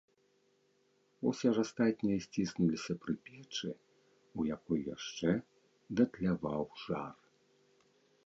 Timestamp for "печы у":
3.27-4.45